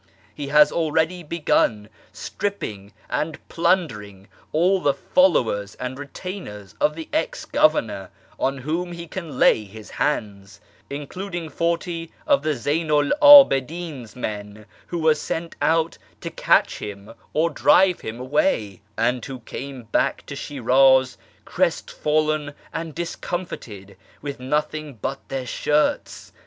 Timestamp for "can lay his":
9.05-9.91